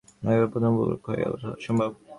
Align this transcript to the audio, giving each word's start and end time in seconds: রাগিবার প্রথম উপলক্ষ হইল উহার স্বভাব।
রাগিবার 0.23 0.51
প্রথম 0.53 0.71
উপলক্ষ 0.75 1.05
হইল 1.11 1.31
উহার 1.35 1.57
স্বভাব। 1.65 1.91